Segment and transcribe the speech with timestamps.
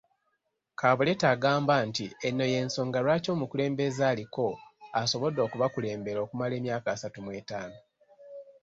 [0.79, 4.47] Kabuleta agamba nti eno y'ensonga lwaki omukulembeze aliko
[5.01, 7.77] asobodde okubakulembera okumala emyaka asatu mw'etaano